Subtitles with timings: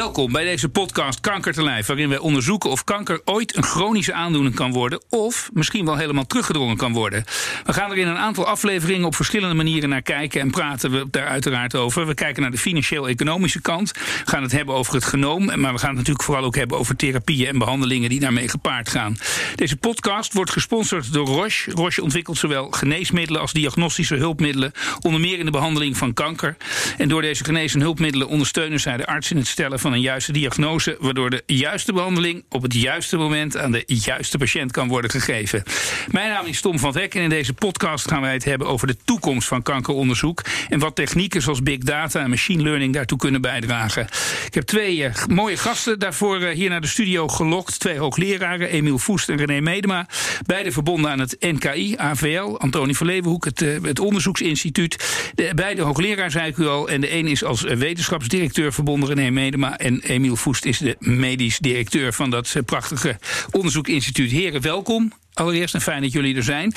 [0.00, 4.12] Welkom bij deze podcast Kanker te Lijf, waarin wij onderzoeken of kanker ooit een chronische
[4.12, 7.24] aandoening kan worden of misschien wel helemaal teruggedrongen kan worden.
[7.64, 11.06] We gaan er in een aantal afleveringen op verschillende manieren naar kijken en praten we
[11.10, 12.06] daar uiteraard over.
[12.06, 13.92] We kijken naar de financieel-economische kant,
[14.24, 16.96] gaan het hebben over het genoom, maar we gaan het natuurlijk vooral ook hebben over
[16.96, 19.16] therapieën en behandelingen die daarmee gepaard gaan.
[19.54, 21.70] Deze podcast wordt gesponsord door Roche.
[21.70, 26.56] Roche ontwikkelt zowel geneesmiddelen als diagnostische hulpmiddelen, onder meer in de behandeling van kanker.
[26.98, 30.00] En door deze genees- en hulpmiddelen ondersteunen zij de arts in het stellen van een
[30.00, 34.88] juiste diagnose, waardoor de juiste behandeling op het juiste moment aan de juiste patiënt kan
[34.88, 35.62] worden gegeven.
[36.10, 38.86] Mijn naam is Tom van Hek en in deze podcast gaan wij het hebben over
[38.86, 43.40] de toekomst van kankeronderzoek en wat technieken zoals big data en machine learning daartoe kunnen
[43.40, 44.06] bijdragen.
[44.46, 47.80] Ik heb twee uh, mooie gasten daarvoor uh, hier naar de studio gelokt.
[47.80, 50.08] Twee hoogleraren, Emiel Voest en René Medema.
[50.46, 55.30] Beide verbonden aan het NKI, AVL, Antonie van Leeuwenhoek, het, het onderzoeksinstituut.
[55.34, 56.88] De, beide hoogleraar, zei ik u al.
[56.88, 59.78] En de een is als wetenschapsdirecteur verbonden, René Medema.
[59.80, 63.18] En Emiel Voest is de medisch directeur van dat prachtige
[63.50, 64.30] onderzoekinstituut.
[64.30, 65.12] Heren, welkom.
[65.34, 66.72] Allereerst en fijn dat jullie er zijn.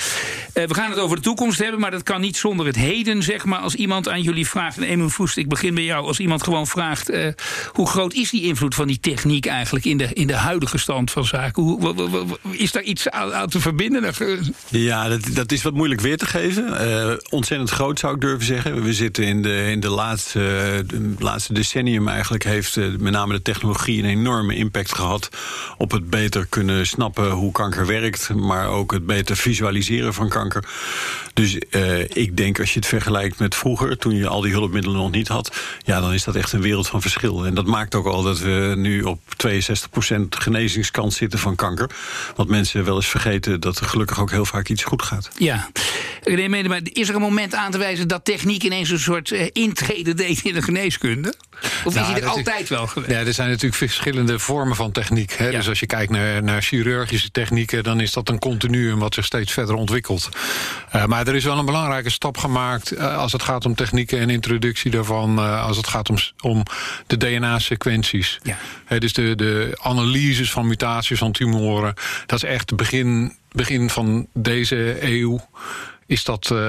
[0.54, 3.24] Uh, we gaan het over de toekomst hebben, maar dat kan niet zonder het heden,
[3.24, 3.60] zeg maar.
[3.60, 6.06] Als iemand aan jullie vraagt, en Voest, ik begin bij jou.
[6.06, 7.28] Als iemand gewoon vraagt, uh,
[7.72, 11.12] hoe groot is die invloed van die techniek eigenlijk in de, in de huidige stand
[11.12, 11.64] van zaken?
[11.64, 14.14] Hoe, is daar iets aan, te verbinden?
[14.70, 17.32] Ja, dat, dat, is wat moeilijk weer te geven.
[17.32, 18.84] Ontzettend groot zou ik durven zeggen.
[18.84, 23.42] We zitten in de, in de, laatste, de laatste decennium eigenlijk, heeft met name de
[23.42, 25.30] technologie een enorme impact gehad
[25.78, 30.64] op het beter kunnen snappen hoe kanker werkt maar ook het beter visualiseren van kanker.
[31.34, 34.98] Dus uh, ik denk als je het vergelijkt met vroeger, toen je al die hulpmiddelen
[34.98, 37.46] nog niet had, ja, dan is dat echt een wereld van verschil.
[37.46, 41.90] En dat maakt ook al dat we nu op 62% genezingskans zitten van kanker.
[42.36, 45.30] Want mensen wel eens vergeten dat er gelukkig ook heel vaak iets goed gaat.
[45.38, 45.70] Ja,
[46.24, 49.48] René, maar is er een moment aan te wijzen dat techniek ineens een soort uh,
[49.52, 51.34] intrede deed in de geneeskunde?
[51.84, 53.12] Of nou, is die er altijd wel geweest?
[53.12, 55.34] Ja, er zijn natuurlijk verschillende vormen van techniek.
[55.34, 55.48] Hè?
[55.48, 55.58] Ja.
[55.58, 59.26] Dus als je kijkt naar, naar chirurgische technieken, dan is dat een continuum wat zich
[59.26, 60.30] steeds verder ontwikkelt.
[60.96, 64.20] Uh, maar er is wel een belangrijke stap gemaakt uh, als het gaat om technieken
[64.20, 66.64] en introductie daarvan, uh, als het gaat om, om
[67.08, 68.40] de DNA-sequenties.
[68.44, 68.58] Ja.
[68.86, 71.94] He, dus de, de analyses van mutaties van tumoren,
[72.26, 75.48] dat is echt het begin, begin van deze eeuw
[76.14, 76.60] is dat, uh,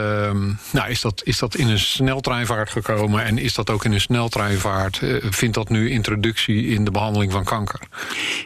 [0.70, 4.00] nou, is, dat, is dat in een sneltreinvaart gekomen en is dat ook in een
[4.00, 5.00] sneltreinvaart?
[5.00, 7.80] Uh, vindt dat nu introductie in de behandeling van kanker?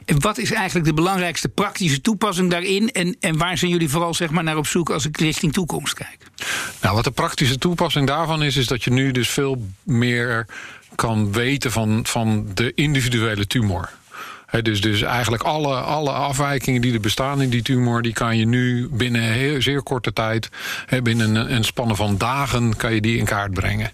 [0.04, 2.91] En wat is eigenlijk de belangrijkste praktische toepassing daarin?
[2.91, 5.94] En, en waar zijn jullie vooral zeg maar, naar op zoek als ik richting toekomst
[5.94, 6.19] kijk?
[6.81, 10.47] Nou, wat de praktische toepassing daarvan is, is dat je nu dus veel meer
[10.94, 13.91] kan weten van, van de individuele tumor.
[14.62, 18.47] Dus, dus eigenlijk alle, alle afwijkingen die er bestaan in die tumor, die kan je
[18.47, 20.48] nu binnen heel, zeer korte tijd,
[21.03, 23.91] binnen een, een spannen van dagen, kan je die in kaart brengen.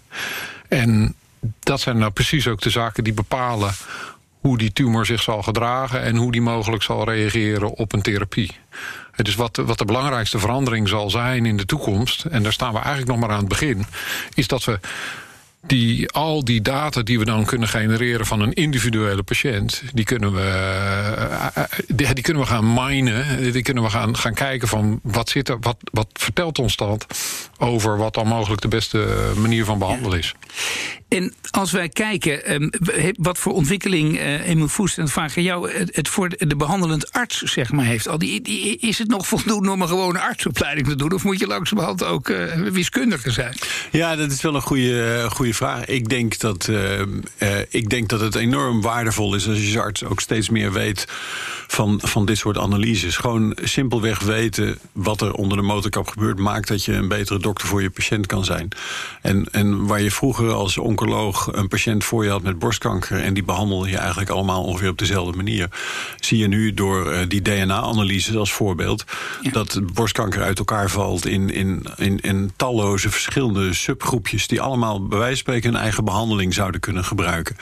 [0.67, 1.15] En
[1.59, 3.71] dat zijn nou precies ook de zaken die bepalen
[4.39, 8.51] hoe die tumor zich zal gedragen en hoe die mogelijk zal reageren op een therapie.
[9.15, 12.79] Dus wat, wat de belangrijkste verandering zal zijn in de toekomst, en daar staan we
[12.79, 13.85] eigenlijk nog maar aan het begin,
[14.33, 14.79] is dat we
[15.67, 20.33] die, al die data die we dan kunnen genereren van een individuele patiënt, die kunnen
[20.33, 21.51] we,
[21.87, 23.51] die, die, kunnen we gaan minen.
[23.51, 27.05] Die kunnen we gaan, gaan kijken van wat zit er, wat, wat vertelt ons dat
[27.57, 30.35] over wat dan mogelijk de beste manier van behandelen is.
[31.07, 32.69] En als wij kijken, um,
[33.17, 37.41] wat voor ontwikkeling, uh, Emil Voest, en vraag ik jou, het, voor de behandelend arts
[37.41, 38.07] zeg maar, heeft.
[38.07, 38.41] Al die,
[38.79, 41.11] is het nog voldoende om een gewone artsopleiding te doen?
[41.11, 43.55] Of moet je langzamerhand ook uh, wiskundige zijn?
[43.91, 45.85] Ja, dat is wel een goede, goede vraag.
[45.85, 46.69] Ik denk, dat,
[47.69, 51.05] ik denk dat het enorm waardevol is als je als arts ook steeds meer weet
[51.67, 53.17] van, van dit soort analyses.
[53.17, 57.67] Gewoon simpelweg weten wat er onder de motorkap gebeurt, maakt dat je een betere dokter
[57.67, 58.67] voor je patiënt kan zijn.
[59.21, 63.33] En, en waar je vroeger als oncoloog een patiënt voor je had met borstkanker en
[63.33, 65.69] die behandelde je eigenlijk allemaal ongeveer op dezelfde manier,
[66.19, 69.03] zie je nu door uh, die DNA-analyses als voorbeeld
[69.41, 69.51] ja.
[69.51, 75.17] dat borstkanker uit elkaar valt in, in, in, in talloze verschillende subgroepjes die allemaal bij
[75.17, 77.55] wijze van spreken een eigen behandeling zouden kunnen gebruiken.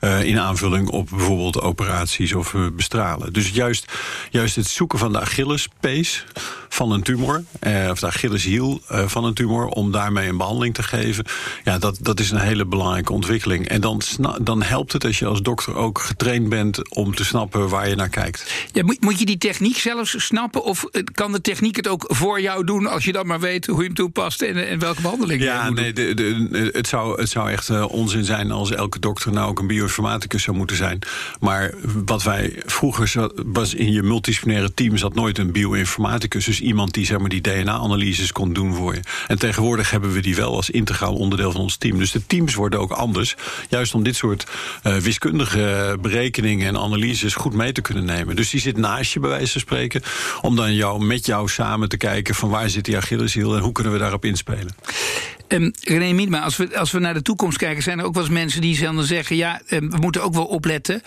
[0.00, 3.32] Uh, in aanvulling op bijvoorbeeld operaties of uh, bestralen.
[3.32, 3.92] Dus juist,
[4.30, 6.24] juist het zoeken van de Achillespees
[6.68, 10.82] van een tumor, eh, of de Achilleshiel van een tumor, om daarmee een behandeling te
[10.82, 11.24] geven,
[11.64, 13.68] ja, dat, dat is een hele belangrijke ontwikkeling.
[13.68, 14.02] En dan,
[14.40, 17.94] dan helpt het als je als dokter ook getraind bent om te snappen waar je
[17.94, 18.66] naar kijkt.
[18.72, 20.84] Ja, moet, moet je die techniek zelfs snappen, of
[21.14, 23.84] kan de techniek het ook voor jou doen als je dan maar weet hoe je
[23.84, 27.28] hem toepast en, en welke behandeling ja, je moet nee, de, de, het, zou, het
[27.28, 30.98] zou echt uh, onzin zijn als elke dokter nou ook een bioinformaticus zou moeten zijn.
[31.40, 31.74] Maar
[32.04, 36.44] wat wij vroeger was in je multidisciplinaire team zat nooit een bioinformaticus.
[36.44, 39.00] Dus iemand die zeg maar, die DNA-analyses kon doen voor je.
[39.26, 41.98] En tegenwoordig hebben we die wel als integraal onderdeel van ons team.
[41.98, 43.36] Dus de teams worden ook anders.
[43.68, 44.46] Juist om dit soort
[44.86, 48.36] uh, wiskundige berekeningen en analyses goed mee te kunnen nemen.
[48.36, 50.02] Dus die zit naast je, bij wijze van spreken.
[50.40, 53.72] Om dan jou, met jou samen te kijken van waar zit die Achilleshiel en hoe
[53.72, 54.74] kunnen we daarop inspelen.
[55.48, 58.22] Um, René Miedma, als we, als we naar de toekomst kijken, zijn er ook wel
[58.22, 61.02] eens mensen die zeggen: ja, um, we moeten ook wel opletten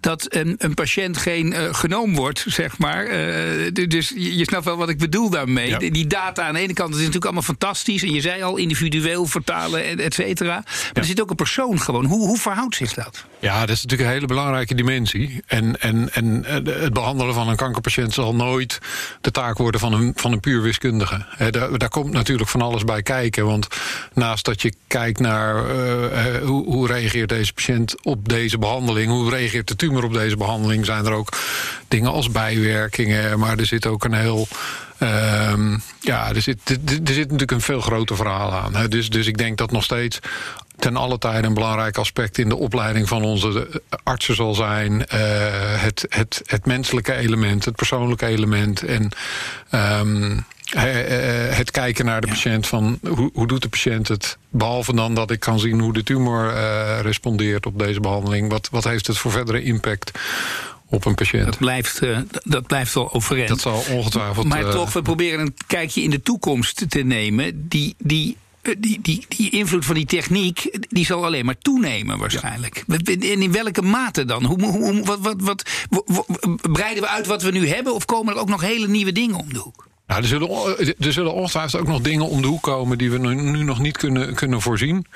[0.00, 3.04] dat een, een patiënt geen uh, genoom wordt, zeg maar.
[3.04, 5.68] Uh, dus je, je, snapt wel wat ik bedoel daarmee.
[5.68, 5.78] Ja.
[5.78, 8.02] Die data aan de ene kant is natuurlijk allemaal fantastisch.
[8.02, 10.54] En je zei al, individueel vertalen, et cetera.
[10.54, 11.00] Maar ja.
[11.00, 12.04] er zit ook een persoon gewoon.
[12.04, 13.24] Hoe, hoe verhoudt zich dat?
[13.38, 15.42] Ja, dat is natuurlijk een hele belangrijke dimensie.
[15.46, 18.78] En, en, en het behandelen van een kankerpatiënt zal nooit
[19.20, 21.26] de taak worden van een, van een puur wiskundige.
[21.28, 23.46] He, daar, daar komt natuurlijk van alles bij kijken.
[23.46, 23.66] Want
[24.12, 29.30] naast dat je kijkt naar uh, hoe, hoe reageert deze patiënt op deze behandeling, hoe
[29.30, 31.36] reageert de tumor op deze behandeling, zijn er ook
[31.88, 33.38] dingen als bijwerkingen.
[33.38, 34.48] Maar er zit ook een heel.
[34.98, 36.78] Uh, ja, er zit, er,
[37.14, 38.76] zit natuurlijk een veel groter verhaal aan.
[38.76, 38.88] Hè.
[38.88, 40.18] Dus, dus ik denk dat nog steeds
[40.78, 45.04] ten alle tijde een belangrijk aspect in de opleiding van onze artsen zal zijn.
[45.76, 48.82] Het, het, het menselijke element, het persoonlijke element.
[48.82, 49.10] En
[49.70, 50.44] um,
[50.76, 52.32] het kijken naar de ja.
[52.32, 54.38] patiënt van hoe, hoe doet de patiënt het?
[54.48, 58.50] Behalve dan dat ik kan zien hoe de tumor uh, respondeert op deze behandeling.
[58.50, 60.10] Wat, wat heeft het voor verdere impact?
[60.90, 61.44] op een patiënt.
[61.44, 63.48] Dat blijft, uh, dat blijft wel overeind.
[63.48, 64.46] Dat zal ongetwijfeld.
[64.46, 67.68] Maar uh, toch, we proberen een kijkje in de toekomst te nemen.
[67.68, 68.36] Die, die
[68.78, 72.84] die, die, die invloed van die techniek die zal alleen maar toenemen waarschijnlijk.
[72.86, 72.96] Ja.
[73.04, 74.44] En in welke mate dan?
[74.44, 75.70] Hoe, hoe, wat, wat, wat,
[76.72, 79.36] breiden we uit wat we nu hebben of komen er ook nog hele nieuwe dingen
[79.36, 79.88] om de hoek?
[80.10, 83.18] Nou, er zullen, er zullen ongetwijfeld ook nog dingen om de hoek komen die we
[83.18, 85.06] nu nog niet kunnen, kunnen voorzien.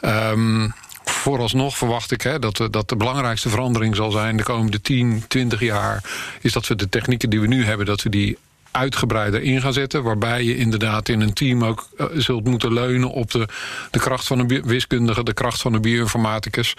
[0.00, 0.72] Um,
[1.04, 5.60] vooralsnog verwacht ik hè, dat, dat de belangrijkste verandering zal zijn de komende 10, 20
[5.60, 6.04] jaar.
[6.40, 8.38] Is dat we de technieken die we nu hebben, dat we die
[8.70, 10.02] uitgebreider in gaan zetten.
[10.02, 13.48] Waarbij je inderdaad in een team ook uh, zult moeten leunen op de,
[13.90, 16.74] de kracht van een wiskundige, de kracht van een bioinformaticus.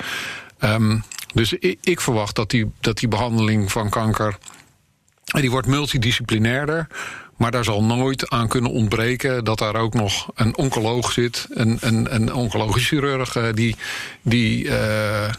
[0.59, 1.03] Um,
[1.33, 4.37] dus ik, ik, verwacht dat die, dat die behandeling van kanker.
[5.23, 6.87] Die wordt multidisciplinairder.
[7.37, 11.47] Maar daar zal nooit aan kunnen ontbreken dat daar ook nog een oncoloog zit.
[11.49, 13.75] Een, een, een oncologisch chirurg die,
[14.21, 14.73] die, uh,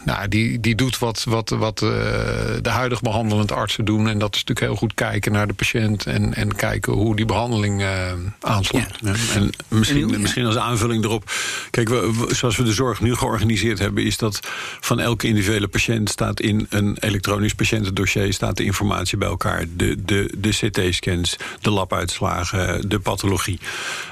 [0.05, 1.89] nou, die, die doet wat, wat, wat uh,
[2.61, 4.07] de huidige behandelende artsen doen.
[4.07, 7.25] En dat is natuurlijk heel goed kijken naar de patiënt en, en kijken hoe die
[7.25, 8.97] behandeling uh, aanslaat.
[9.01, 9.13] Ja.
[9.33, 11.31] En misschien, misschien als aanvulling erop.
[11.69, 14.39] Kijk, we, zoals we de zorg nu georganiseerd hebben, is dat
[14.79, 19.65] van elke individuele patiënt staat in een elektronisch patiëntendossier staat de informatie bij elkaar.
[19.75, 23.59] De, de, de CT-scans, de lab uitslagen, de pathologie.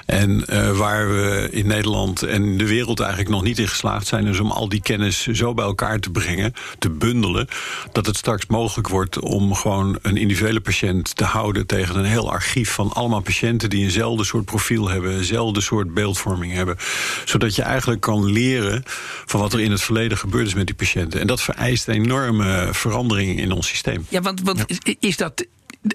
[0.05, 4.27] En uh, waar we in Nederland en de wereld eigenlijk nog niet in geslaagd zijn,
[4.27, 7.47] is om al die kennis zo bij elkaar te brengen, te bundelen,
[7.91, 12.31] dat het straks mogelijk wordt om gewoon een individuele patiënt te houden tegen een heel
[12.31, 16.77] archief van allemaal patiënten die eenzelfde soort profiel hebben, eenzelfde soort beeldvorming hebben.
[17.25, 18.83] Zodat je eigenlijk kan leren
[19.25, 21.19] van wat er in het verleden gebeurd is met die patiënten.
[21.19, 24.05] En dat vereist een enorme verandering in ons systeem.
[24.09, 24.93] Ja, want, want ja.
[24.99, 25.45] is dat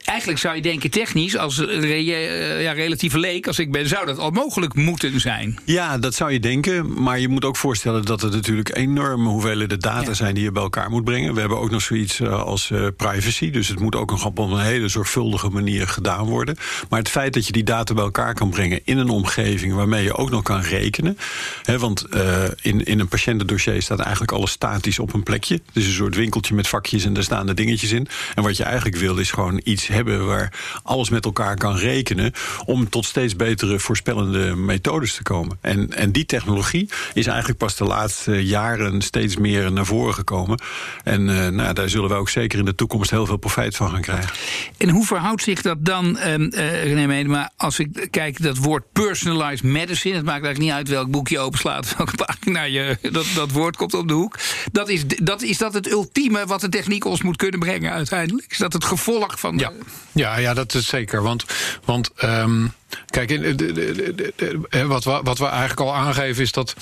[0.04, 2.04] eigenlijk zou je denken, technisch, als re
[2.62, 5.58] ja, relatieve leek als ik ben, zou dat al mogelijk moeten zijn.
[5.64, 7.02] Ja, dat zou je denken.
[7.02, 10.14] Maar je moet ook voorstellen dat er natuurlijk enorme hoeveelheden data ja.
[10.14, 11.34] zijn die je bij elkaar moet brengen.
[11.34, 13.50] We hebben ook nog zoiets als uh, privacy.
[13.50, 16.56] Dus het moet ook nog op een hele zorgvuldige manier gedaan worden.
[16.88, 20.02] Maar het feit dat je die data bij elkaar kan brengen in een omgeving waarmee
[20.02, 21.19] je ook nog kan rekenen.
[21.62, 25.60] Hè, want uh, in, in een patiëntendossier staat eigenlijk alles statisch op een plekje.
[25.72, 28.08] Dus een soort winkeltje met vakjes en daar staan de dingetjes in.
[28.34, 30.52] En wat je eigenlijk wil is gewoon iets iets hebben waar
[30.82, 32.32] alles met elkaar kan rekenen.
[32.64, 35.58] om tot steeds betere voorspellende methodes te komen.
[35.60, 40.60] En, en die technologie is eigenlijk pas de laatste jaren steeds meer naar voren gekomen.
[41.04, 43.90] En uh, nou, daar zullen we ook zeker in de toekomst heel veel profijt van
[43.90, 44.30] gaan krijgen.
[44.76, 48.84] En hoe verhoudt zich dat dan, uh, uh, René Medema, als ik kijk dat woord
[48.92, 50.14] personalized medicine.
[50.16, 53.76] Het maakt eigenlijk niet uit welk boek je openslaat, welke pagina je, dat, dat woord
[53.76, 54.38] komt op de hoek.
[54.72, 58.46] Dat is, dat, is dat het ultieme wat de techniek ons moet kunnen brengen uiteindelijk?
[58.48, 59.56] Is dat het gevolg van.
[60.13, 61.23] Ja, ja, dat is zeker.
[61.23, 61.44] Want,
[61.85, 62.73] want um,
[63.06, 63.73] kijk, de, de,
[64.37, 66.75] de, wat, we, wat we eigenlijk al aangeven is dat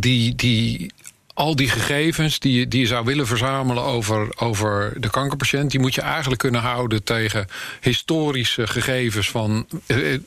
[0.00, 0.92] die, die,
[1.34, 5.80] al die gegevens die je, die je zou willen verzamelen over, over de kankerpatiënt, die
[5.80, 7.46] moet je eigenlijk kunnen houden tegen
[7.80, 10.18] historische gegevens van eh,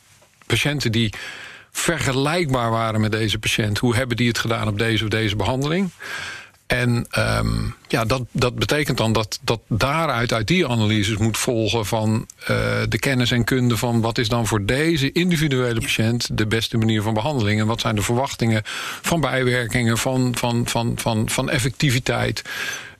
[0.45, 1.13] patiënten die
[1.71, 3.77] vergelijkbaar waren met deze patiënt.
[3.77, 5.89] Hoe hebben die het gedaan op deze of deze behandeling?
[6.73, 11.85] En um, ja, dat, dat betekent dan dat, dat daaruit uit die analyses moet volgen
[11.85, 12.47] van uh,
[12.89, 17.01] de kennis en kunde van wat is dan voor deze individuele patiënt de beste manier
[17.01, 18.61] van behandeling en wat zijn de verwachtingen
[19.01, 22.41] van bijwerkingen, van, van, van, van, van effectiviteit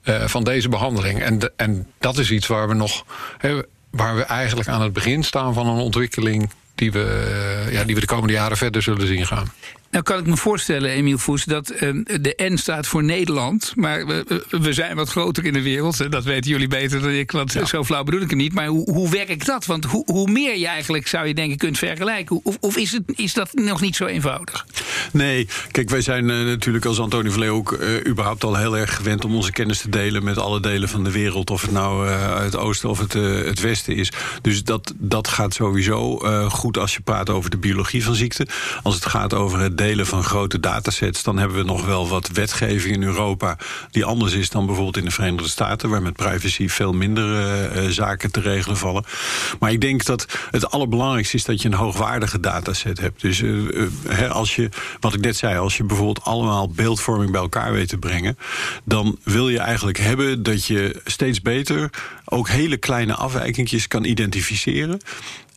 [0.03, 1.21] uh, van deze behandeling.
[1.21, 3.05] En, de, en dat is iets waar we nog.
[3.37, 7.95] He, waar we eigenlijk aan het begin staan van een ontwikkeling die we, ja, die
[7.95, 9.51] we de komende jaren verder zullen zien gaan.
[9.93, 11.79] Nou kan ik me voorstellen, Emiel Voes, dat uh,
[12.21, 13.73] de N staat voor Nederland.
[13.75, 16.12] Maar we, we, zijn wat groter in de wereld.
[16.12, 18.53] Dat weten jullie beter dan ik, want zo flauw bedoel ik het niet.
[18.53, 19.65] Maar hoe, hoe werkt dat?
[19.65, 22.39] Want hoe, hoe meer je eigenlijk, zou je denken, kunt vergelijken...
[22.43, 24.65] of, of is, het, is dat nog niet zo eenvoudig?
[25.12, 28.95] Nee, kijk, wij zijn uh, natuurlijk als Antonie Verlee ook uh, überhaupt al heel erg
[28.95, 29.25] gewend...
[29.25, 31.50] om onze kennis te delen met alle delen van de wereld.
[31.50, 32.09] Of het nou
[32.43, 33.13] het oosten of het,
[33.45, 34.12] het westen is.
[34.41, 36.17] Dus dat, dat gaat sowieso
[36.50, 38.47] goed als je praat over de biologie van ziekte.
[38.83, 41.23] Als het gaat over het delen van grote datasets...
[41.23, 43.57] dan hebben we nog wel wat wetgeving in Europa...
[43.91, 45.89] die anders is dan bijvoorbeeld in de Verenigde Staten...
[45.89, 47.27] waar met privacy veel minder
[47.75, 49.03] uh, zaken te regelen vallen.
[49.59, 53.21] Maar ik denk dat het allerbelangrijkste is dat je een hoogwaardige dataset hebt.
[53.21, 55.57] Dus uh, als je, wat ik net zei...
[55.57, 58.37] als je bijvoorbeeld allemaal beeldvorming bij elkaar weet te brengen...
[58.83, 61.89] dan wil je eigenlijk hebben dat je steeds beter...
[62.25, 64.99] ook hele kleine afwijkingjes kan identificeren...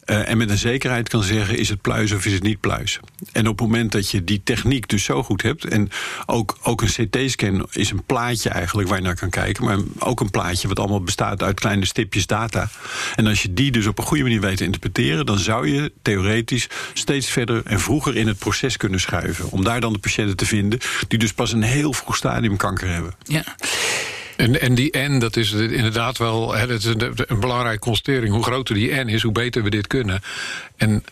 [0.07, 3.01] Uh, en met een zekerheid kan zeggen: is het pluis of is het niet pluis?
[3.33, 5.65] En op het moment dat je die techniek dus zo goed hebt.
[5.65, 5.91] en
[6.27, 9.65] ook, ook een CT-scan is een plaatje eigenlijk waar je naar kan kijken.
[9.65, 12.69] maar ook een plaatje wat allemaal bestaat uit kleine stipjes data.
[13.15, 15.27] En als je die dus op een goede manier weet te interpreteren.
[15.27, 19.51] dan zou je theoretisch steeds verder en vroeger in het proces kunnen schuiven.
[19.51, 20.79] om daar dan de patiënten te vinden.
[21.09, 23.15] die dus pas een heel vroeg stadium kanker hebben.
[23.23, 23.45] Ja.
[24.37, 28.35] En, en die N, dat is inderdaad wel hè, is een, een belangrijke constatering.
[28.35, 30.21] Hoe groter die N is, hoe beter we dit kunnen.
[30.77, 31.05] En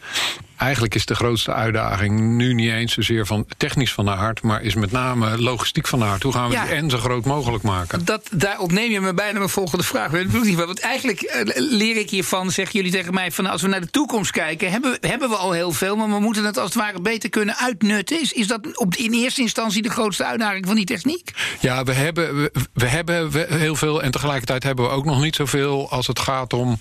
[0.56, 4.62] eigenlijk is de grootste uitdaging nu niet eens zozeer van technisch van de aard, maar
[4.62, 6.22] is met name logistiek van de aard.
[6.22, 8.04] Hoe gaan we die N zo groot mogelijk maken?
[8.04, 10.10] Dat, daar ontneem je me bijna mijn volgende vraag.
[10.10, 13.90] Want eigenlijk eh, leer ik hiervan, zeggen jullie tegen mij, van als we naar de
[13.90, 17.00] toekomst kijken, hebben, hebben we al heel veel, maar we moeten het als het ware
[17.00, 18.20] beter kunnen uitnutten.
[18.20, 21.30] Is, is dat op, in eerste instantie de grootste uitdaging van die techniek?
[21.60, 25.34] Ja, we hebben, we, we hebben heel veel en tegelijkertijd hebben we ook nog niet
[25.34, 26.78] zoveel als het gaat om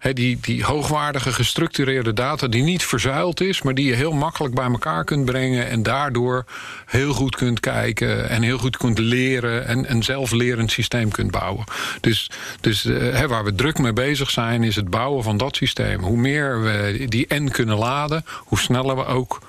[0.00, 4.64] die, die hoogwaardige gestructureerde data die niet verzuild is, maar die je heel makkelijk bij
[4.64, 6.44] elkaar kunt brengen en daardoor
[6.86, 11.64] heel goed kunt kijken en heel goed kunt leren en een zelflerend systeem kunt bouwen.
[12.00, 12.30] Dus,
[12.60, 16.00] dus uh, waar we druk mee bezig zijn, is het bouwen van dat systeem.
[16.00, 19.40] Hoe meer we die N kunnen laden, hoe sneller we ook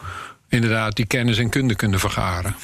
[0.49, 2.55] inderdaad die kennis en kunde kunnen vergaren.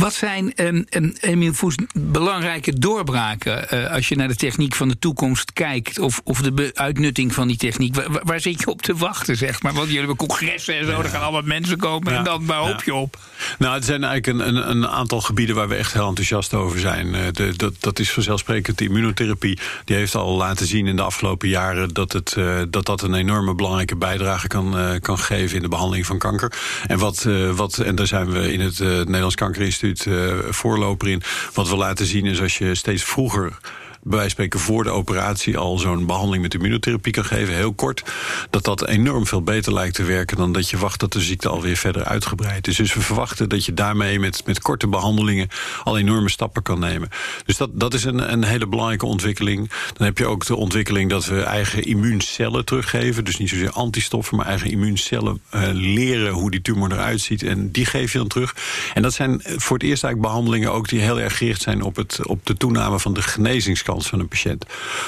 [0.00, 4.88] Wat zijn, um, um, Emiel Voes, belangrijke doorbraken uh, als je naar de techniek van
[4.88, 5.98] de toekomst kijkt?
[5.98, 7.94] Of, of de uitnutting van die techniek?
[7.94, 9.72] Waar, waar, zit je op te wachten, zeg maar?
[9.72, 10.98] Want jullie hebben congressen en zo, ja.
[10.98, 12.12] er gaan allemaal mensen komen.
[12.12, 12.18] Ja.
[12.18, 13.18] En dan waar hoop je op?
[13.58, 16.78] Nou, het zijn eigenlijk een, een, een, aantal gebieden waar we echt heel enthousiast over
[16.80, 17.06] zijn.
[17.06, 19.58] Uh, de, dat, dat is vanzelfsprekend de immunotherapie.
[19.84, 23.14] Die heeft al laten zien in de afgelopen jaren dat het, uh, dat, dat een
[23.14, 26.52] enorme belangrijke bijdrage kan, kan geven in de behandeling van kanker.
[26.86, 31.22] En, wat, wat, en daar zijn we in het Nederlands Kankerinstituut uh, voorloper in.
[31.54, 33.58] Wat we laten zien is als je steeds vroeger
[34.02, 38.02] bij spreken voor de operatie al zo'n behandeling met immunotherapie kan geven, heel kort,
[38.50, 41.48] dat dat enorm veel beter lijkt te werken dan dat je wacht tot de ziekte
[41.48, 42.76] alweer verder uitgebreid is.
[42.76, 45.48] Dus we verwachten dat je daarmee met, met korte behandelingen
[45.84, 47.08] al enorme stappen kan nemen.
[47.44, 49.70] Dus dat, dat is een, een hele belangrijke ontwikkeling.
[49.92, 53.24] Dan heb je ook de ontwikkeling dat we eigen immuuncellen teruggeven.
[53.24, 57.42] Dus niet zozeer antistoffen, maar eigen immuuncellen uh, leren hoe die tumor eruit ziet.
[57.42, 58.56] En die geef je dan terug.
[58.94, 61.96] En dat zijn voor het eerst eigenlijk behandelingen ook die heel erg gericht zijn op,
[61.96, 64.64] het, op de toename van de genezingskant van een patiënt.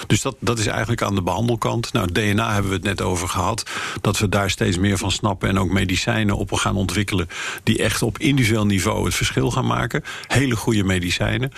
[0.07, 1.93] Dus dat, dat is eigenlijk aan de behandelkant.
[1.93, 3.71] Nou, DNA hebben we het net over gehad.
[4.01, 7.29] Dat we daar steeds meer van snappen en ook medicijnen op gaan ontwikkelen.
[7.63, 10.05] die echt op individueel niveau het verschil gaan maken.
[10.27, 11.53] Hele goede medicijnen.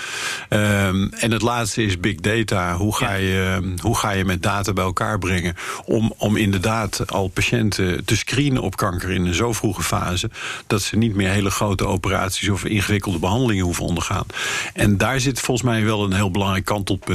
[0.51, 2.77] Um, en het laatste is big data.
[2.77, 5.57] Hoe ga, je, hoe ga je met data bij elkaar brengen?
[5.85, 10.31] Om, om inderdaad al patiënten te screenen op kanker in een zo vroege fase.
[10.67, 14.27] dat ze niet meer hele grote operaties of ingewikkelde behandelingen hoeven ondergaan.
[14.75, 17.14] En daar zit volgens mij wel een heel belangrijk kantelpunt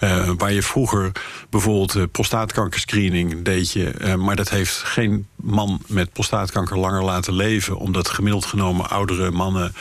[0.00, 1.12] uh, waar je vroeger
[1.50, 3.94] bijvoorbeeld uh, prostaatkankerscreening deed je.
[4.00, 7.76] Uh, maar dat heeft geen man met prostaatkanker langer laten leven.
[7.76, 9.72] Omdat gemiddeld genomen oudere mannen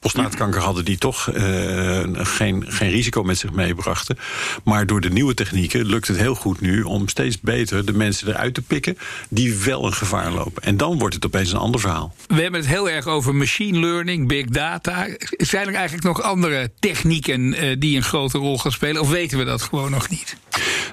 [0.00, 4.18] prostaatkanker hadden die toch uh, geen, geen risico met zich meebrachten.
[4.64, 8.28] Maar door de nieuwe technieken lukt het heel goed nu om steeds beter de mensen
[8.28, 10.62] eruit te pikken die wel een gevaar lopen.
[10.62, 12.14] En dan wordt het opeens een ander verhaal.
[12.26, 15.06] We hebben het heel erg over machine learning, big data.
[15.28, 19.02] Zijn er eigenlijk nog andere technieken uh, die een grote rol gaan spelen?
[19.02, 20.36] Of weten we dat gewoon nog niet?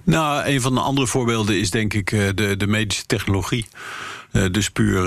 [0.03, 3.65] Nou, een van de andere voorbeelden is denk ik uh, de, de medische technologie.
[4.51, 5.03] Dus puur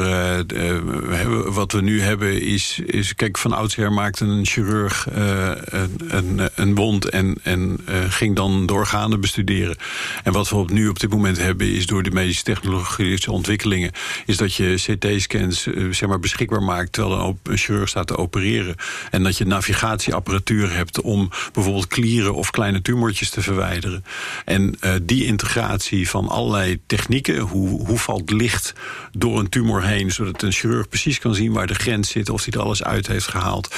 [1.52, 6.74] wat we nu hebben is, is kijk, van oudsher maakte een chirurg een, een, een,
[6.74, 9.76] wond en, en ging dan de organen bestuderen.
[10.22, 13.92] En wat we nu op dit moment hebben is door de medische technologische ontwikkelingen,
[14.26, 18.74] is dat je CT-scans zeg maar beschikbaar maakt terwijl een, chirurg staat te opereren.
[19.10, 24.04] En dat je navigatieapparatuur hebt om bijvoorbeeld klieren of kleine tumortjes te verwijderen.
[24.44, 28.74] En die integratie van allerlei technieken, hoe, hoe valt licht
[29.18, 32.44] door een tumor heen, zodat een chirurg precies kan zien waar de grens zit, of
[32.44, 33.74] hij er alles uit heeft gehaald.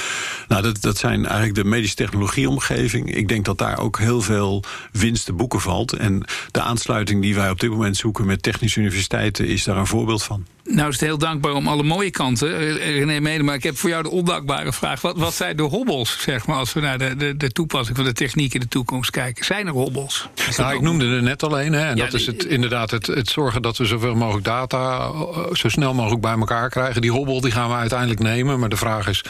[0.47, 3.15] Nou, dat, dat zijn eigenlijk de medische technologieomgeving.
[3.15, 5.93] Ik denk dat daar ook heel veel winst te boeken valt.
[5.93, 9.87] En de aansluiting die wij op dit moment zoeken met technische universiteiten is daar een
[9.87, 10.45] voorbeeld van.
[10.63, 13.77] Nou is het heel dankbaar om alle mooie kanten, eh, René Mede, maar ik heb
[13.77, 15.01] voor jou de ondankbare vraag.
[15.01, 18.05] Wat, wat zijn de hobbels, zeg maar, als we naar de, de, de toepassing van
[18.05, 19.45] de techniek in de toekomst kijken?
[19.45, 20.27] Zijn er hobbels?
[20.57, 23.61] Nou, ik noemde er net alleen, hè, en dat is het, inderdaad het, het zorgen
[23.61, 27.01] dat we zoveel mogelijk data eh, zo snel mogelijk bij elkaar krijgen.
[27.01, 29.23] Die hobbel die gaan we uiteindelijk nemen, maar de vraag is,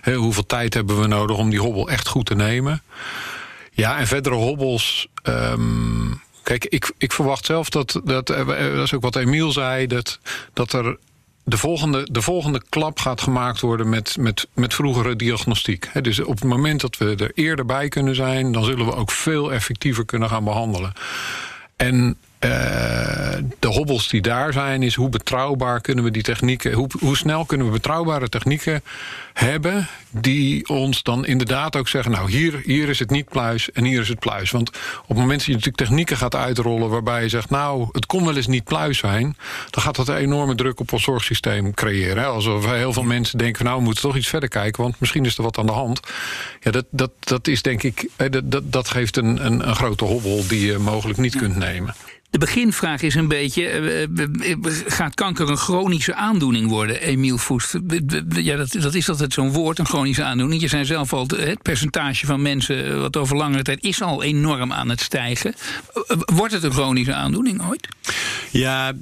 [0.00, 2.82] hè, hoeveel tijd hebben we nodig om die hobbel echt goed te nemen?
[3.72, 5.08] Ja, en verdere hobbels...
[5.22, 9.86] Um, Kijk, ik, ik verwacht zelf dat, dat, eh, dat is ook wat Emiel zei,
[9.86, 10.18] dat,
[10.52, 10.96] dat er
[11.44, 16.04] de volgende, de volgende klap gaat gemaakt worden met, met, met vroegere diagnostiek.
[16.04, 19.10] dus op het moment dat we er eerder bij kunnen zijn, dan zullen we ook
[19.10, 20.92] veel effectiever kunnen gaan behandelen.
[21.76, 22.50] En uh,
[23.58, 27.44] de hobbels die daar zijn, is hoe betrouwbaar kunnen we die technieken, hoe, hoe snel
[27.44, 28.82] kunnen we betrouwbare technieken
[29.32, 33.84] hebben, die ons dan inderdaad ook zeggen: Nou, hier, hier is het niet pluis en
[33.84, 34.50] hier is het pluis.
[34.50, 34.68] Want
[35.02, 38.24] op het moment dat je natuurlijk technieken gaat uitrollen waarbij je zegt: Nou, het kon
[38.24, 39.36] wel eens niet pluis zijn,
[39.70, 42.22] dan gaat dat een enorme druk op ons zorgsysteem creëren.
[42.22, 42.28] Hè?
[42.28, 45.36] Alsof heel veel mensen denken: Nou, we moeten toch iets verder kijken, want misschien is
[45.36, 46.00] er wat aan de hand.
[46.60, 48.08] Ja, dat, dat, dat is denk ik,
[48.44, 51.94] dat, dat geeft een, een, een grote hobbel die je mogelijk niet kunt nemen.
[52.30, 54.56] De beginvraag is een beetje: eh,
[54.86, 57.78] gaat kanker een chronische aandoening worden, Emiel Voest?
[58.28, 60.60] Ja, dat, dat is altijd zo'n woord, een chronische aandoening.
[60.60, 64.72] Je zei zelf al, het percentage van mensen wat over langere tijd is al enorm
[64.72, 65.54] aan het stijgen.
[66.06, 67.88] Eh, wordt het een chronische aandoening ooit?
[68.50, 68.92] Ja,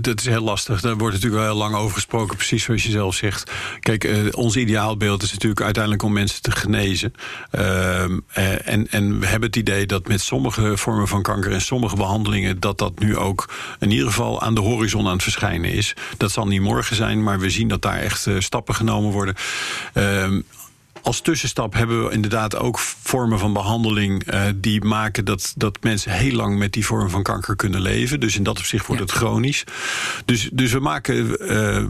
[0.00, 0.80] dat is heel lastig.
[0.80, 3.50] Daar wordt natuurlijk wel heel lang over gesproken, precies zoals je zelf zegt.
[3.80, 7.12] Kijk, eh, ons ideaalbeeld is natuurlijk uiteindelijk om mensen te genezen.
[7.50, 8.18] Ehm,
[8.64, 12.34] en, en we hebben het idee dat met sommige vormen van kanker en sommige behandelingen
[12.58, 15.94] dat dat nu ook in ieder geval aan de horizon aan het verschijnen is.
[16.16, 19.34] Dat zal niet morgen zijn, maar we zien dat daar echt uh, stappen genomen worden.
[21.06, 26.12] Als tussenstap hebben we inderdaad ook vormen van behandeling uh, die maken dat, dat mensen
[26.12, 28.20] heel lang met die vorm van kanker kunnen leven.
[28.20, 29.64] Dus in dat opzicht wordt het chronisch.
[30.24, 31.36] Dus, dus we, maken, uh,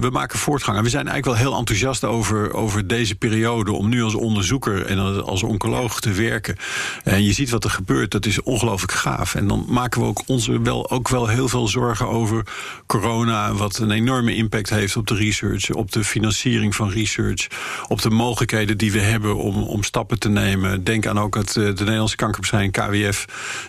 [0.01, 0.77] we maken voortgang.
[0.77, 4.87] En we zijn eigenlijk wel heel enthousiast over, over deze periode om nu als onderzoeker
[4.87, 6.57] en als oncoloog te werken.
[7.05, 9.35] En je ziet wat er gebeurt, dat is ongelooflijk gaaf.
[9.35, 12.47] En dan maken we ook ons wel, ook wel heel veel zorgen over
[12.87, 17.47] corona, wat een enorme impact heeft op de research, op de financiering van research,
[17.89, 20.85] op de mogelijkheden die we hebben om, om stappen te nemen.
[20.85, 23.25] Denk aan ook het, eh, de Nederlandse kankerbestrijding KWF,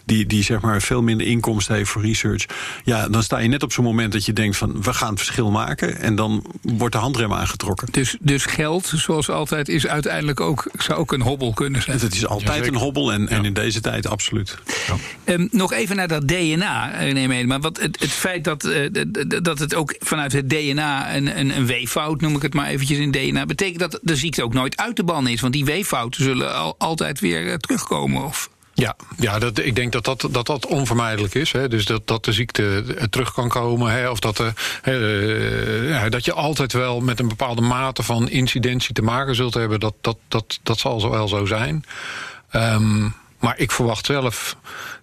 [0.05, 2.45] die, die zeg maar veel minder inkomsten heeft voor research.
[2.83, 5.17] Ja, dan sta je net op zo'n moment dat je denkt van we gaan het
[5.17, 5.99] verschil maken.
[5.99, 7.87] En dan wordt de handrem aangetrokken.
[7.91, 11.99] Dus, dus geld, zoals altijd, is uiteindelijk ook, zou ook een hobbel kunnen zijn.
[11.99, 14.57] Het is altijd een hobbel en, en in deze tijd absoluut.
[14.87, 15.33] Ja.
[15.33, 18.89] Um, nog even naar dat DNA, neem maar wat het, het feit dat, uh,
[19.43, 22.97] dat het ook vanuit het DNA een, een, een weeffout, noem ik het maar eventjes
[22.97, 25.41] in DNA, betekent dat de ziekte ook nooit uit de is.
[25.41, 28.23] Want die weeffouten zullen al, altijd weer eh, terugkomen.
[28.23, 28.49] Of...
[28.73, 31.51] Ja, ja dat, ik denk dat dat, dat, dat onvermijdelijk is.
[31.51, 31.67] Hè.
[31.67, 33.91] Dus dat, dat de ziekte eh, terug kan komen.
[33.91, 34.09] Hè.
[34.09, 34.43] Of dat,
[35.83, 39.79] ja, dat je altijd wel met een bepaalde mate van incidentie te maken zult hebben.
[39.79, 41.85] Dat, dat, dat, dat zal zo wel zo zijn.
[42.53, 44.55] Um, maar ik verwacht zelf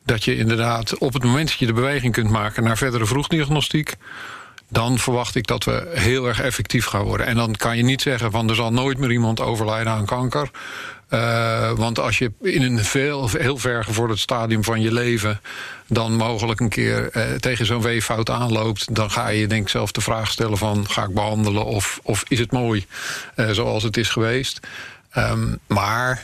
[0.05, 3.95] dat je inderdaad op het moment dat je de beweging kunt maken naar verdere vroegdiagnostiek
[4.75, 7.27] dan verwacht ik dat we heel erg effectief gaan worden.
[7.27, 10.51] En dan kan je niet zeggen van er zal nooit meer iemand overlijden aan kanker.
[11.11, 15.41] Uh, want als je in een veel, heel ver gevorderd stadium van je leven
[15.87, 19.93] dan mogelijk een keer uh, tegen zo'n weeffout aanloopt, dan ga je denk ik zelf
[19.93, 22.87] de vraag stellen van ga ik behandelen of, of is het mooi
[23.37, 24.61] uh, zoals het is geweest.
[25.17, 26.23] Um, maar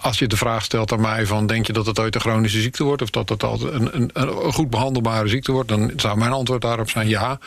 [0.00, 2.60] als je de vraag stelt aan mij van denk je dat het ooit een chronische
[2.60, 3.02] ziekte wordt?
[3.02, 6.62] Of dat het altijd een, een, een goed behandelbare ziekte wordt, dan zou mijn antwoord
[6.62, 7.38] daarop zijn ja.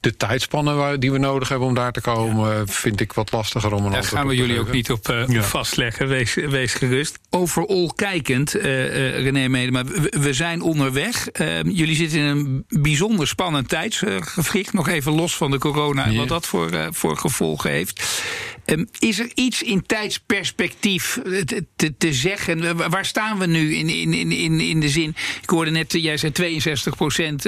[0.00, 3.84] De tijdspannen die we nodig hebben om daar te komen, vind ik wat lastiger om
[3.84, 7.18] een Daar gaan we jullie ook niet op uh, vastleggen, wees, wees, gerust.
[7.30, 11.28] Overal kijkend, uh, uh, René Mede, maar we, we, zijn onderweg.
[11.28, 16.16] Ehm, jullie zitten in een bijzonder spannend tijdsgevricht, nog even los van de corona en
[16.16, 18.22] wat dat voor, voor gevolgen heeft.
[18.66, 22.76] Ehm, is er iets in tijdsperspectief te, te, te, zeggen?
[22.90, 25.14] Waar staan we nu in, in, in, in de zin?
[25.42, 27.42] Ik hoorde net, jij zei 62 procent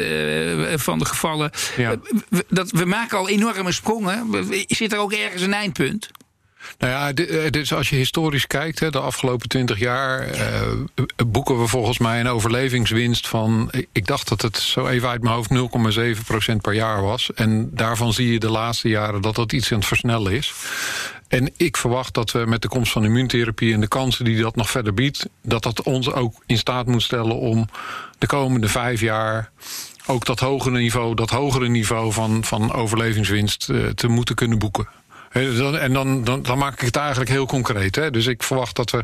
[0.74, 1.50] van de gevallen.
[1.76, 1.96] Ja.
[2.48, 4.46] Dat, we maken al enorme sprongen.
[4.66, 6.10] Zit er ook ergens een eindpunt?
[6.78, 7.12] Nou ja,
[7.50, 10.62] dus als je historisch kijkt, de afgelopen twintig jaar eh,
[11.26, 15.34] boeken we volgens mij een overlevingswinst van, ik dacht dat het zo even uit mijn
[15.34, 15.50] hoofd
[16.50, 17.32] 0,7% per jaar was.
[17.34, 20.54] En daarvan zie je de laatste jaren dat dat iets aan het versnellen is.
[21.28, 24.56] En ik verwacht dat we met de komst van immuuntherapie en de kansen die dat
[24.56, 27.68] nog verder biedt, dat dat ons ook in staat moet stellen om
[28.18, 29.50] de komende vijf jaar
[30.06, 34.97] ook dat hogere niveau, dat hogere niveau van, van overlevingswinst te moeten kunnen boeken.
[35.32, 37.96] En dan, dan, dan, maak ik het eigenlijk heel concreet.
[37.96, 38.10] Hè.
[38.10, 39.02] Dus ik verwacht dat we,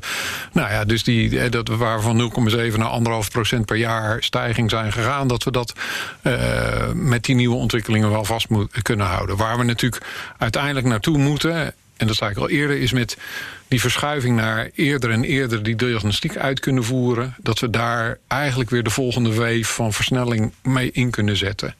[0.53, 2.33] nou ja, dus die, dat we van
[2.73, 5.73] 0,7 naar 1,5 procent per jaar stijging zijn gegaan, dat we dat
[6.23, 6.35] uh,
[6.95, 9.37] met die nieuwe ontwikkelingen wel vast moet, kunnen houden.
[9.37, 10.05] Waar we natuurlijk
[10.39, 13.17] uiteindelijk naartoe moeten, en dat zei ik al eerder, is met
[13.69, 18.71] die verschuiving naar eerder en eerder die diagnostiek uit kunnen voeren, dat we daar eigenlijk
[18.71, 21.75] weer de volgende wave van versnelling mee in kunnen zetten.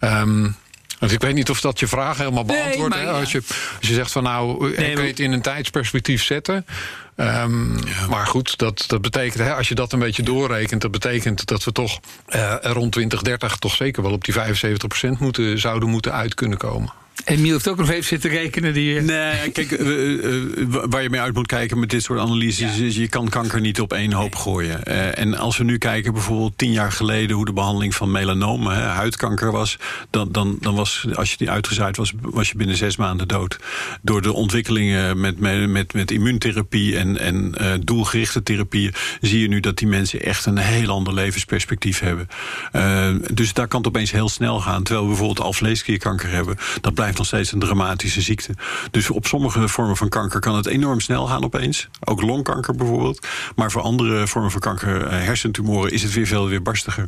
[0.00, 0.56] Um,
[0.98, 2.94] want ik weet niet of dat je vraag helemaal beantwoordt.
[2.94, 3.42] Nee, als, je,
[3.78, 6.66] als je zegt van nou, nee, kun je het in een tijdsperspectief zetten.
[7.16, 8.06] Um, ja.
[8.08, 11.64] Maar goed, dat, dat betekent, hè, als je dat een beetje doorrekent, dat betekent dat
[11.64, 16.34] we toch uh, rond 2030 toch zeker wel op die 75% moeten, zouden moeten uit
[16.34, 16.92] kunnen komen.
[17.28, 18.72] Emiel heeft ook nog even zitten rekenen.
[18.72, 18.98] Die...
[18.98, 22.78] Eh, nee, kijk, uh, waar je mee uit moet kijken met dit soort analyses...
[22.78, 24.84] is je kan kanker niet op één hoop gooien.
[25.16, 27.36] En als we nu kijken bijvoorbeeld tien jaar geleden...
[27.36, 29.76] hoe de behandeling van melanoom, huidkanker was...
[30.10, 33.58] Dan, dan, dan was, als je die uitgezaaid was, was je binnen zes maanden dood.
[34.02, 38.94] Door de ontwikkelingen met, met, met, immuuntherapie en, en uh, doelgerichte therapieën...
[39.20, 42.28] zie je nu dat die mensen echt een heel ander levensperspectief hebben.
[43.34, 44.82] dus daar kan het opeens heel snel gaan.
[44.82, 46.56] Terwijl we bijvoorbeeld alvleesklierkanker hebben...
[46.80, 48.54] dat blijft nog steeds een dramatische ziekte.
[48.90, 51.88] Dus op sommige vormen van kanker kan het enorm snel gaan opeens.
[52.04, 53.26] Ook longkanker bijvoorbeeld.
[53.56, 57.06] Maar voor andere vormen van kanker, eh, hersentumoren, is het weer veel weer barstiger.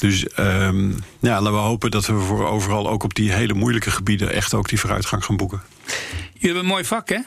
[0.00, 3.90] Dus um, ja, laten we hopen dat we voor overal ook op die hele moeilijke
[3.90, 5.62] gebieden echt ook die vooruitgang gaan boeken.
[5.86, 7.20] Jullie hebben een mooi vak, hè?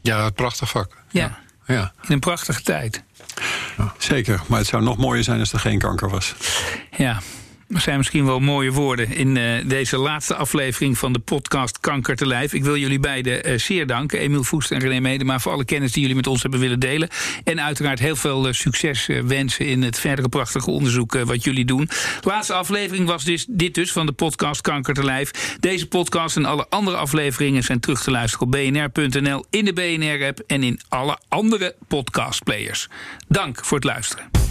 [0.00, 0.96] Ja, een prachtig vak.
[1.10, 1.38] Ja.
[1.66, 1.92] ja.
[2.02, 3.02] In een prachtige tijd.
[3.76, 3.94] Ja.
[3.98, 6.34] Zeker, maar het zou nog mooier zijn als er geen kanker was.
[6.96, 7.20] Ja,
[7.80, 12.26] zijn misschien wel mooie woorden in uh, deze laatste aflevering van de podcast Kanker te
[12.26, 12.52] Lijf.
[12.52, 15.92] Ik wil jullie beiden uh, zeer danken, Emiel Voest en René Medema, voor alle kennis
[15.92, 17.08] die jullie met ons hebben willen delen.
[17.44, 21.88] En uiteraard heel veel uh, succes wensen in het verdere prachtige onderzoek wat jullie doen.
[22.22, 25.56] laatste aflevering was dus, dit dus van de podcast Kanker te Lijf.
[25.60, 30.42] Deze podcast en alle andere afleveringen zijn terug te luisteren op bnr.nl, in de BNR-app
[30.46, 32.88] en in alle andere podcastplayers.
[33.28, 34.41] Dank voor het luisteren.